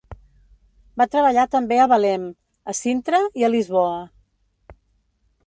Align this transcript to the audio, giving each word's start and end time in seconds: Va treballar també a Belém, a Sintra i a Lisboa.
Va 1.01 1.05
treballar 1.15 1.43
també 1.55 1.77
a 1.81 1.85
Belém, 1.91 2.25
a 2.73 2.75
Sintra 2.79 3.21
i 3.43 3.47
a 3.49 3.53
Lisboa. 3.57 4.01